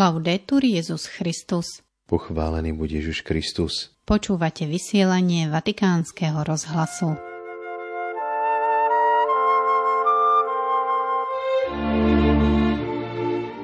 [0.00, 1.84] Laudetur Jezus Christus.
[2.08, 3.92] Pochválený bude Ježiš Kristus.
[4.08, 7.20] Počúvate vysielanie Vatikánskeho rozhlasu.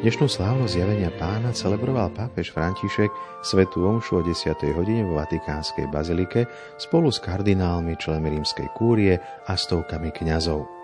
[0.04, 3.08] Dnešnú slávnosť zjavenia pána celebroval pápež František
[3.40, 4.76] svetú omšu o 10.
[4.76, 6.44] hodine vo Vatikánskej bazilike
[6.76, 9.16] spolu s kardinálmi členmi rímskej kúrie
[9.48, 10.75] a stovkami kňazov.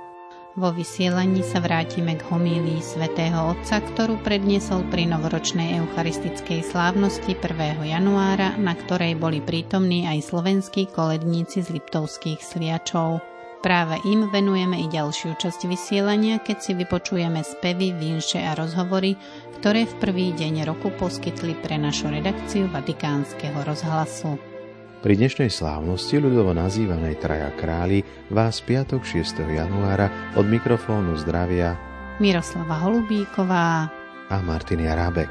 [0.53, 7.81] Vo vysielaní sa vrátime k homílii svätého Otca, ktorú predniesol pri novoročnej eucharistickej slávnosti 1.
[7.81, 13.25] januára, na ktorej boli prítomní aj slovenskí koledníci z Liptovských sliačov.
[13.65, 19.17] Práve im venujeme i ďalšiu časť vysielania, keď si vypočujeme spevy, vinše a rozhovory,
[19.57, 24.52] ktoré v prvý deň roku poskytli pre našu redakciu Vatikánskeho rozhlasu.
[25.03, 29.43] Pri dnešnej slávnosti ľudovo nazývanej Traja králi vás piatok 6.
[29.51, 30.07] januára
[30.39, 31.75] od mikrofónu zdravia
[32.23, 33.91] Miroslava Holubíková
[34.31, 35.27] a Martin Jarábek.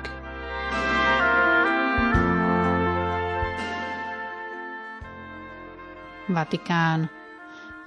[6.27, 7.07] Vatikán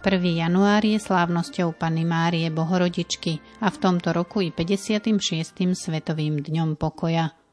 [0.01, 0.41] 1.
[0.41, 5.21] január je slávnosťou Panny Márie Bohorodičky a v tomto roku i 56.
[5.77, 7.29] svetovým dňom pokoja–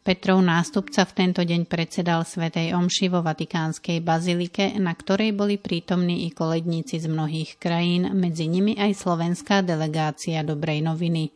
[0.00, 6.24] Petrov nástupca v tento deň predsedal Svetej Omši vo Vatikánskej bazilike, na ktorej boli prítomní
[6.24, 11.28] i koledníci z mnohých krajín, medzi nimi aj slovenská delegácia Dobrej noviny.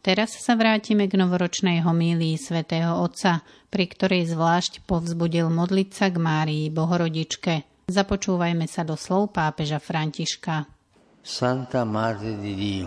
[0.00, 6.16] Teraz sa vrátime k novoročnej homílii svätého Otca, pri ktorej zvlášť povzbudil modliť sa k
[6.16, 7.84] Márii Bohorodičke.
[7.92, 10.77] Započúvajme sa do slov pápeža Františka.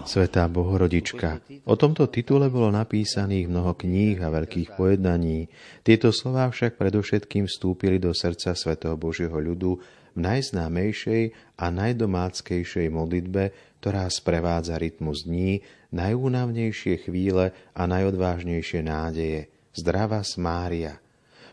[0.08, 1.44] Svetá Bohorodička.
[1.68, 5.52] O tomto titule bolo napísaných mnoho kníh a veľkých pojednaní.
[5.84, 9.78] Tieto slová však predovšetkým vstúpili do srdca svätého Božieho ľudu
[10.16, 11.24] v najznámejšej
[11.60, 15.62] a najdomáckejšej modlitbe, ktorá sprevádza rytmus dní,
[15.92, 19.52] najúnavnejšie chvíle a najodvážnejšie nádeje.
[19.76, 21.00] Zdravá Mária.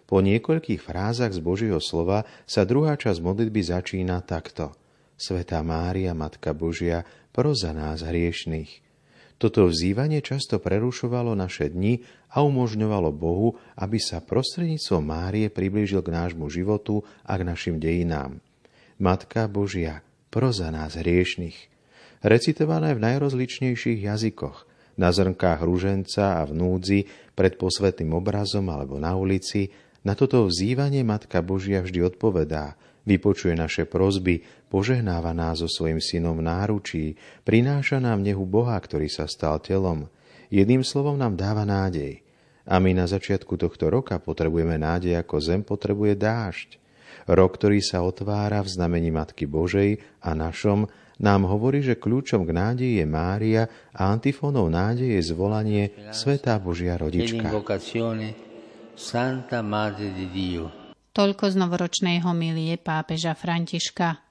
[0.08, 4.72] Po niekoľkých frázach z Božieho slova sa druhá časť modlitby začína takto–
[5.18, 7.02] Svetá Mária, Matka Božia,
[7.34, 8.86] proza nás hriešných.
[9.34, 16.14] Toto vzývanie často prerušovalo naše dni a umožňovalo Bohu, aby sa prostredníctvom Márie priblížil k
[16.14, 18.38] nášmu životu a k našim dejinám.
[19.02, 21.66] Matka Božia, proza nás hriešných.
[22.22, 27.00] Recitované v najrozličnejších jazykoch, na zrnkách rúženca a v núdzi,
[27.34, 29.74] pred posvetným obrazom alebo na ulici,
[30.06, 32.74] na toto vzývanie Matka Božia vždy odpovedá–
[33.08, 37.04] vypočuje naše prozby, požehnáva nás so svojim synom v náručí,
[37.48, 40.12] prináša nám nehu Boha, ktorý sa stal telom.
[40.52, 42.20] Jedným slovom nám dáva nádej.
[42.68, 46.76] A my na začiatku tohto roka potrebujeme nádej, ako zem potrebuje dážď.
[47.28, 50.84] Rok, ktorý sa otvára v znamení Matky Božej a našom,
[51.18, 56.94] nám hovorí, že kľúčom k nádeji je Mária a antifónou nádeje je zvolanie Svetá Božia
[56.94, 57.48] Rodička.
[58.98, 60.77] Santa Madre di Dio.
[61.18, 64.22] Toľko z novoročnej homilie pápeža Františka.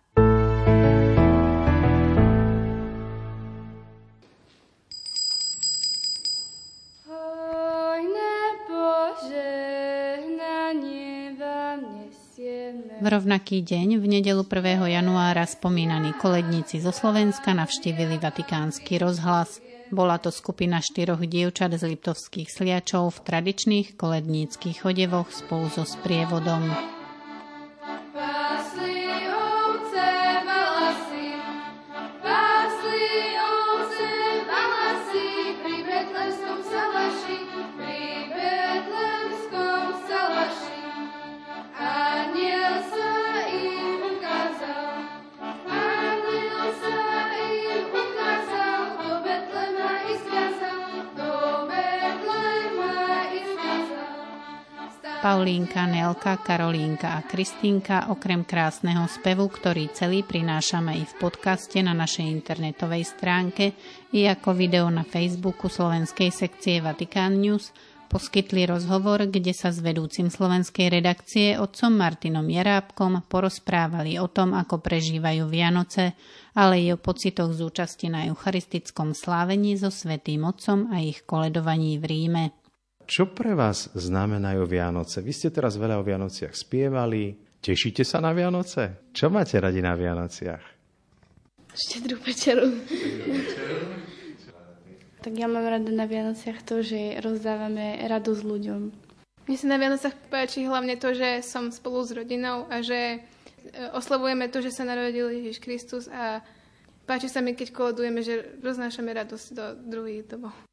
[12.97, 14.87] V rovnaký deň, v nedelu 1.
[14.87, 19.59] januára, spomínaní koledníci zo Slovenska navštívili Vatikánsky rozhlas.
[19.91, 26.96] Bola to skupina štyroch dievčat z Liptovských sliačov v tradičných koledníckých odevoch spolu so sprievodom.
[55.17, 61.97] Paulínka, Nelka, Karolínka a Kristínka okrem krásneho spevu, ktorý celý prinášame i v podcaste na
[61.97, 63.73] našej internetovej stránke
[64.13, 67.73] i ako video na Facebooku slovenskej sekcie Vatikán News,
[68.13, 74.85] poskytli rozhovor, kde sa s vedúcim slovenskej redakcie otcom Martinom Jerábkom porozprávali o tom, ako
[74.85, 76.13] prežívajú Vianoce,
[76.53, 77.65] ale i o pocitoch z
[78.13, 82.66] na eucharistickom slávení so Svetým Otcom a ich koledovaní v Ríme.
[83.07, 85.23] Čo pre vás znamenajú Vianoce?
[85.23, 87.39] Vy ste teraz veľa o Vianociach spievali.
[87.63, 89.07] Tešíte sa na Vianoce?
[89.15, 90.59] Čo máte radi na Vianociach?
[91.71, 92.67] Štedrú večeru.
[95.23, 98.81] tak ja mám rada na Vianociach to, že rozdávame radosť ľuďom.
[99.47, 103.87] Mne sa na Vianocach páči hlavne to, že som spolu s rodinou a že e,
[103.95, 106.43] oslavujeme to, že sa narodil Ježiš Kristus a
[107.07, 109.65] páči sa mi, keď kolodujeme, že roznášame radosť do
[109.95, 110.66] druhých domov.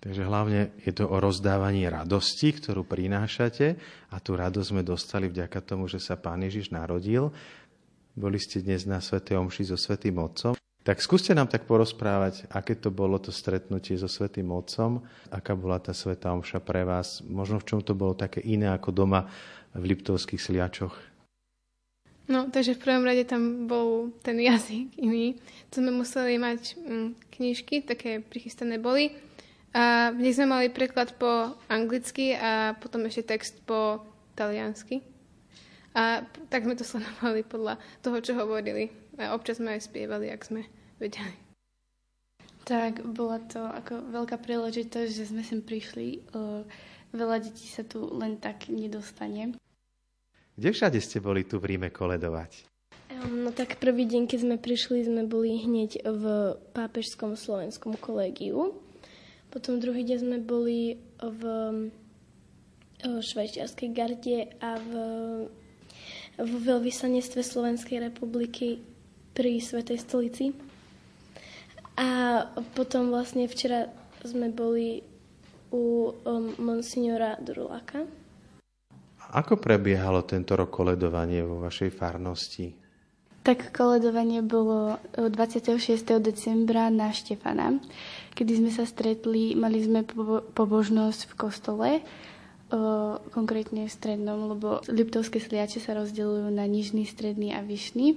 [0.00, 3.76] Takže hlavne je to o rozdávaní radosti, ktorú prinášate
[4.12, 7.32] a tú radosť sme dostali vďaka tomu, že sa Pán Ježiš narodil.
[8.12, 9.20] Boli ste dnes na Sv.
[9.20, 10.56] Omši so Svetým Otcom.
[10.84, 15.00] Tak skúste nám tak porozprávať, aké to bolo to stretnutie so Svetým Otcom,
[15.32, 18.92] aká bola tá Sveta Omša pre vás, možno v čom to bolo také iné ako
[18.92, 19.24] doma
[19.72, 20.92] v Liptovských sliačoch.
[22.24, 25.36] No, takže v prvom rade tam bol ten jazyk iný.
[25.72, 29.12] To sme museli mať mm, knižky, také prichystané boli.
[29.74, 34.06] A v nich sme mali preklad po anglicky a potom ešte text po
[34.38, 35.02] taliansky.
[35.98, 38.94] A tak sme to sledovali podľa toho, čo hovorili.
[39.18, 40.62] A občas sme aj spievali, ak sme
[41.02, 41.34] vedeli.
[42.64, 46.24] Tak, bola to ako veľká príležitosť, že sme sem prišli.
[47.12, 49.54] Veľa detí sa tu len tak nedostane.
[50.54, 52.70] Kde všade ste boli tu v Ríme koledovať?
[53.26, 56.24] No tak prvý deň, keď sme prišli, sme boli hneď v
[56.72, 58.83] Pápežskom slovenskom kolégiu.
[59.54, 61.42] Potom druhý deň sme boli v
[63.06, 64.92] švajčiarskej garde a v,
[66.42, 68.82] v veľvyslanectve Slovenskej republiky
[69.30, 70.50] pri Svetej stolici.
[71.94, 72.42] A
[72.74, 73.86] potom vlastne včera
[74.26, 75.06] sme boli
[75.70, 78.02] u um, monsignora Durulaka.
[79.38, 82.83] Ako prebiehalo tento rok koledovanie vo vašej farnosti?
[83.44, 85.76] Tak koledovanie bolo 26.
[86.24, 87.76] decembra na Štefana,
[88.32, 90.00] kedy sme sa stretli, mali sme
[90.56, 91.88] pobožnosť v kostole,
[93.36, 98.16] konkrétne v strednom, lebo Liptovské sliače sa rozdelujú na nižný, stredný a vyšný.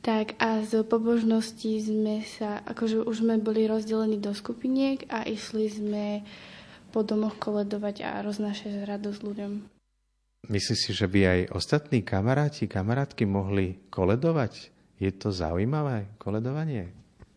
[0.00, 5.70] Tak a z pobožnosti sme sa, akože už sme boli rozdelení do skupiniek a išli
[5.70, 6.26] sme
[6.90, 9.71] po domoch koledovať a roznášať radosť ľuďom.
[10.50, 14.74] Myslíš si, že by aj ostatní kamaráti, kamarátky mohli koledovať?
[14.98, 16.90] Je to zaujímavé koledovanie?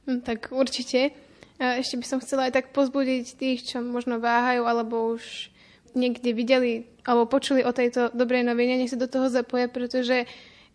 [0.10, 1.14] Hm, tak určite.
[1.62, 5.54] Ešte by som chcela aj tak pozbudiť tých, čo možno váhajú alebo už
[5.96, 10.26] niekde videli alebo počuli o tejto dobrej novine, nech sa do toho zapoja, pretože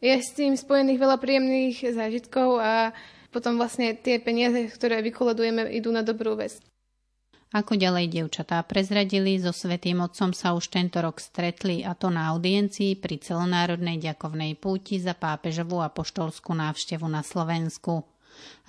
[0.01, 2.95] je s tým spojených veľa príjemných zážitkov a
[3.35, 6.63] potom vlastne tie peniaze, ktoré vykoledujeme, idú na dobrú vec.
[7.51, 12.31] Ako ďalej dievčatá prezradili, so Svetým Otcom sa už tento rok stretli a to na
[12.31, 18.07] audiencii pri celonárodnej ďakovnej púti za pápežovú apoštolskú návštevu na Slovensku.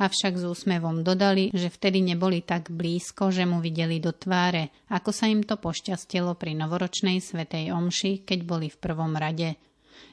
[0.02, 5.14] Avšak s úsmevom dodali, že vtedy neboli tak blízko, že mu videli do tváre, ako
[5.14, 9.54] sa im to pošťastilo pri novoročnej svetej omši, keď boli v prvom rade–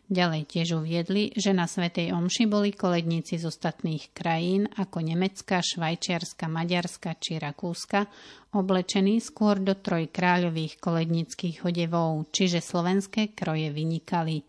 [0.09, 6.49] Ďalej tiež uviedli, že na Svetej Omši boli koledníci z ostatných krajín ako Nemecka, Švajčiarska,
[6.49, 8.09] Maďarska či Rakúska,
[8.57, 14.49] oblečení skôr do trojkráľových kolednických hodevov, čiže slovenské kroje vynikali.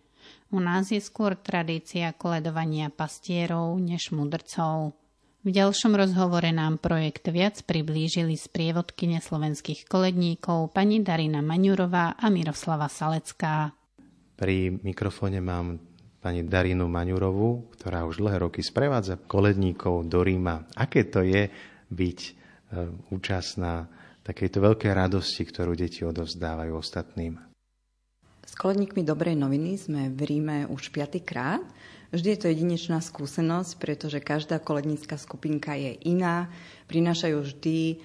[0.56, 4.96] U nás je skôr tradícia koledovania pastierov než mudrcov.
[5.44, 12.88] V ďalšom rozhovore nám projekt viac priblížili sprievodkyne slovenských koledníkov pani Darina Maňurová a Miroslava
[12.88, 13.76] Salecká.
[14.40, 15.76] Pri mikrofóne mám
[16.24, 20.64] pani Darinu Maňurovú, ktorá už dlhé roky sprevádza koledníkov do Ríma.
[20.80, 21.52] Aké to je
[21.92, 22.32] byť e,
[23.12, 23.92] účastná
[24.24, 27.36] takejto veľkej radosti, ktorú deti odovzdávajú ostatným?
[28.48, 31.60] S koledníkmi Dobrej noviny sme v Ríme už piatýkrát.
[32.16, 36.48] Vždy je to jedinečná skúsenosť, pretože každá kolednícka skupinka je iná.
[36.88, 37.96] Prinášajú vždy e,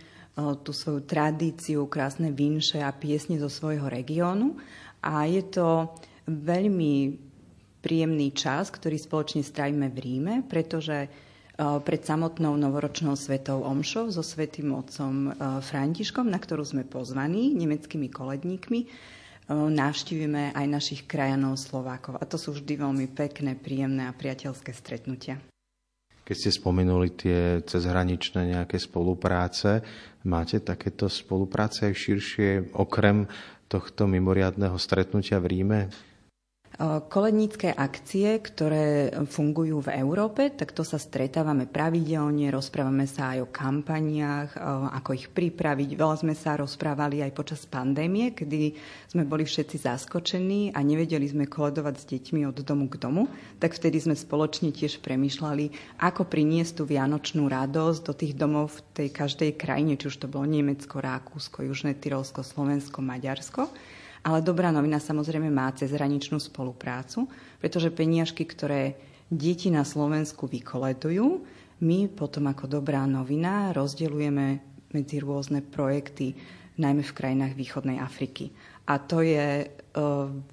[0.66, 4.58] tú svoju tradíciu, krásne vinše a piesne zo svojho regiónu.
[4.98, 5.94] A je to
[6.28, 6.94] veľmi
[7.84, 11.08] príjemný čas, ktorý spoločne strávime v Ríme, pretože e,
[11.84, 18.08] pred samotnou novoročnou svetou omšou so svetým otcom e, Františkom, na ktorú sme pozvaní nemeckými
[18.08, 18.88] koledníkmi, e,
[19.52, 22.16] navštívime aj našich krajanov Slovákov.
[22.16, 25.36] A to sú vždy veľmi pekné, príjemné a priateľské stretnutia.
[26.24, 29.84] Keď ste spomenuli tie cezhraničné nejaké spolupráce,
[30.24, 33.28] máte takéto spolupráce aj širšie, okrem
[33.68, 35.80] tohto mimoriadného stretnutia v Ríme?
[36.82, 43.52] Kolednícke akcie, ktoré fungujú v Európe, tak to sa stretávame pravidelne, rozprávame sa aj o
[43.54, 44.58] kampaniách,
[44.90, 45.94] ako ich pripraviť.
[45.94, 48.74] Veľa sme sa rozprávali aj počas pandémie, kedy
[49.06, 53.30] sme boli všetci zaskočení a nevedeli sme koledovať s deťmi od domu k domu,
[53.62, 59.06] tak vtedy sme spoločne tiež premyšľali, ako priniesť tú vianočnú radosť do tých domov v
[59.06, 63.70] tej každej krajine, či už to bolo Nemecko, Rakúsko, Južné Tyrolsko, Slovensko, Maďarsko.
[64.24, 67.28] Ale dobrá novina samozrejme má cezhraničnú spoluprácu,
[67.60, 68.96] pretože peniažky, ktoré
[69.28, 71.44] deti na Slovensku vykoledujú,
[71.84, 74.46] my potom ako dobrá novina rozdeľujeme
[74.96, 76.32] medzi rôzne projekty,
[76.80, 78.48] najmä v krajinách východnej Afriky.
[78.88, 79.66] A to je e,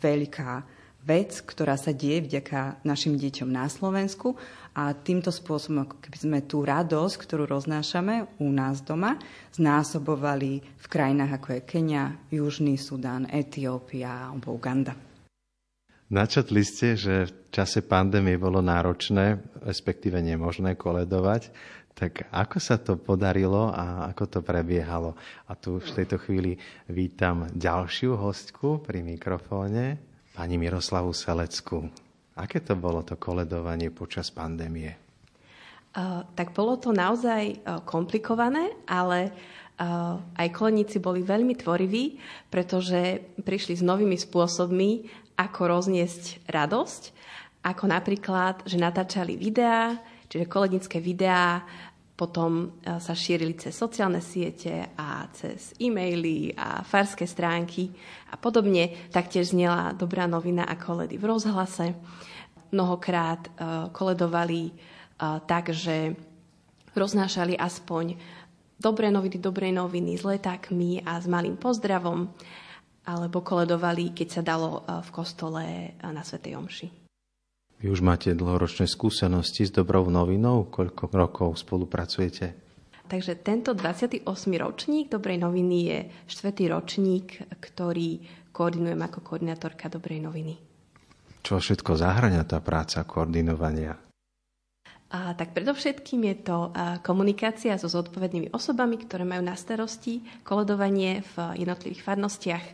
[0.04, 4.38] veľká vec, ktorá sa deje vďaka našim deťom na Slovensku
[4.77, 9.17] a týmto spôsobom, ako keby sme tú radosť, ktorú roznášame u nás doma,
[9.51, 14.96] znásobovali v krajinách ako je Kenia, Južný Sudán, Etiópia alebo Uganda.
[16.12, 21.55] Načetli ste, že v čase pandémie bolo náročné, respektíve nemožné koledovať.
[21.96, 25.15] Tak ako sa to podarilo a ako to prebiehalo?
[25.48, 26.60] A tu v tejto chvíli
[26.91, 30.11] vítam ďalšiu hostku pri mikrofóne,
[30.41, 31.86] pani Miroslavu Selecku.
[32.33, 34.98] Aké to bolo to koledovanie počas pandémie?
[35.93, 42.17] Uh, tak bolo to naozaj uh, komplikované, ale uh, aj koleníci boli veľmi tvoriví,
[42.50, 45.05] pretože prišli s novými spôsobmi,
[45.38, 47.03] ako rozniesť radosť,
[47.62, 49.93] ako napríklad, že natáčali videá,
[50.25, 51.62] čiže kolednické videá,
[52.15, 57.89] potom e, sa šírili cez sociálne siete a cez e-maily a farské stránky
[58.30, 59.10] a podobne.
[59.10, 61.98] Taktiež znela dobrá novina a koledy v rozhlase.
[62.70, 63.50] Mnohokrát e,
[63.89, 64.74] koledovali e,
[65.50, 66.13] tak, že
[66.94, 68.20] roznášali aspoň
[68.77, 72.30] dobré noviny, dobré noviny s letákmi a s malým pozdravom
[73.01, 75.65] alebo koledovali, keď sa dalo v kostole
[76.06, 77.00] na Svetej Omši.
[77.82, 80.70] Vy už máte dlhoročné skúsenosti s dobrou novinou?
[80.70, 82.54] Koľko rokov spolupracujete?
[83.10, 84.22] Takže tento 28.
[84.62, 88.22] ročník Dobrej noviny je štvrtý ročník, ktorý
[88.54, 90.54] koordinujem ako koordinátorka Dobrej noviny.
[91.42, 93.98] Čo všetko zahrania tá práca koordinovania?
[95.12, 101.26] A, tak predovšetkým je to a, komunikácia so zodpovednými osobami, ktoré majú na starosti koledovanie
[101.34, 102.66] v jednotlivých farnostiach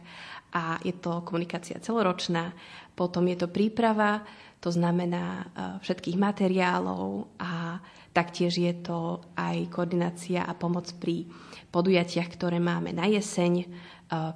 [0.51, 2.51] a je to komunikácia celoročná.
[2.93, 4.21] Potom je to príprava,
[4.57, 5.53] to znamená
[5.85, 7.77] všetkých materiálov a
[8.11, 11.29] taktiež je to aj koordinácia a pomoc pri
[11.69, 13.69] podujatiach, ktoré máme na jeseň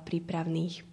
[0.05, 0.85] prípravných.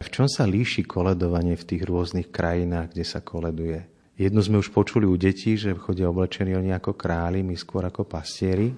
[0.00, 3.84] V čom sa líši koledovanie v tých rôznych krajinách, kde sa koleduje?
[4.16, 8.08] Jednu sme už počuli u detí, že chodia oblečení oni ako králi, my skôr ako
[8.08, 8.72] pastieri.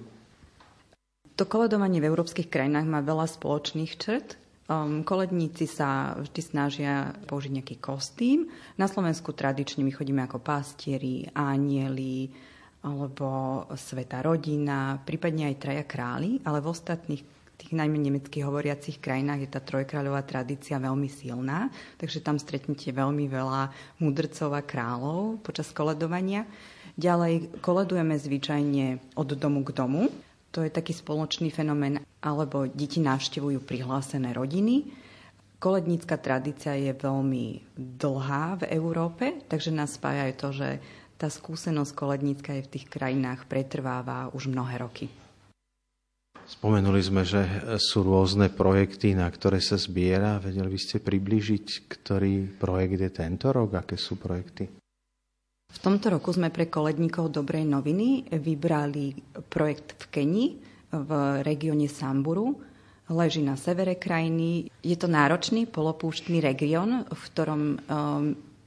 [1.39, 4.35] To koledovanie v európskych krajinách má veľa spoločných črt.
[4.63, 8.47] Um, koledníci sa vždy snažia použiť nejaký kostým.
[8.79, 12.31] Na Slovensku tradične my chodíme ako pastieri, anieli,
[12.83, 17.23] alebo sveta rodina, prípadne aj traja králi, ale v ostatných
[17.59, 23.27] tých najmä nemeckých hovoriacich krajinách je tá trojkráľová tradícia veľmi silná, takže tam stretnete veľmi
[23.31, 23.71] veľa
[24.03, 26.43] mudrcov a kráľov počas koledovania.
[26.99, 30.11] Ďalej koledujeme zvyčajne od domu k domu.
[30.53, 34.85] To je taký spoločný fenomén, alebo deti navštevujú prihlásené rodiny.
[35.57, 40.69] Kolednícka tradícia je veľmi dlhá v Európe, takže nás spája aj to, že
[41.17, 45.07] tá skúsenosť kolednícka je v tých krajinách pretrváva už mnohé roky.
[46.43, 47.39] Spomenuli sme, že
[47.79, 50.43] sú rôzne projekty, na ktoré sa zbiera.
[50.43, 53.79] Vedeli by ste približiť, ktorý projekt je tento rok?
[53.79, 54.82] Aké sú projekty?
[55.73, 59.17] V tomto roku sme pre koledníkov Dobrej noviny vybrali
[59.49, 60.45] projekt v Keni,
[60.93, 61.09] v
[61.41, 62.53] regióne Samburu.
[63.09, 64.69] Leží na severe krajiny.
[64.79, 67.77] Je to náročný polopúštny región, v ktorom um,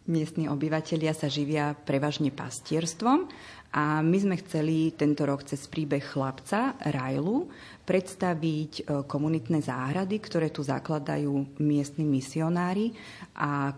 [0.06, 3.26] miestni obyvateľia sa živia prevažne pastierstvom
[3.74, 7.50] a my sme chceli tento rok cez príbeh chlapca Rajlu
[7.82, 12.94] predstaviť e, komunitné záhrady, ktoré tu zakladajú miestni misionári
[13.34, 13.74] a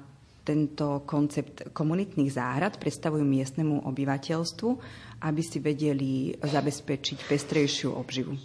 [0.48, 4.70] tento koncept komunitných záhrad predstavujú miestnemu obyvateľstvu,
[5.20, 8.40] aby si vedeli zabezpečiť pestrejšiu obživu.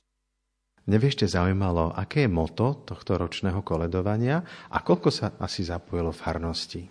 [0.83, 6.83] Neviešte zaujímalo, aké je moto tohto ročného koledovania a koľko sa asi zapojilo farnosti?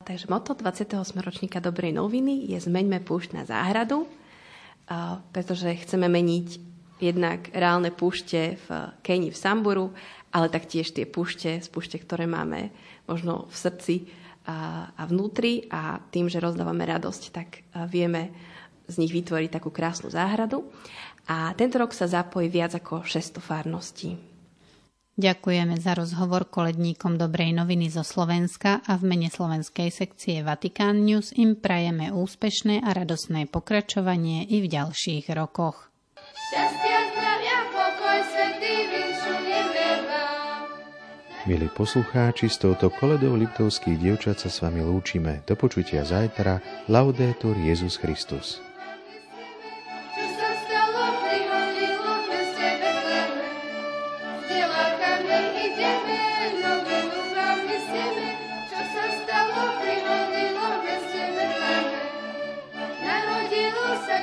[0.00, 0.96] Takže moto 28.
[1.20, 4.08] ročníka Dobrej noviny je Zmeňme púšť na záhradu,
[5.36, 8.68] pretože chceme meniť jednak reálne púšte v
[9.02, 9.86] Keni, v Samburu,
[10.34, 12.74] ale taktiež tie púšte, púšte, ktoré máme
[13.06, 13.94] možno v srdci
[14.44, 18.34] a, a vnútri a tým, že rozdávame radosť, tak vieme
[18.84, 20.66] z nich vytvoriť takú krásnu záhradu.
[21.24, 24.34] A tento rok sa zapojí viac ako 600 farností.
[25.14, 31.30] Ďakujeme za rozhovor koledníkom Dobrej noviny zo Slovenska a v mene slovenskej sekcie Vatikán News
[31.38, 35.94] im prajeme úspešné a radosné pokračovanie i v ďalších rokoch.
[41.44, 45.44] Milí poslucháči, s touto koledou Liptovských dievčat sa s vami lúčime.
[45.44, 46.88] Do počutia zajtra.
[46.88, 48.64] Laudetur Jezus Christus.
[63.04, 64.16] Narodilo sa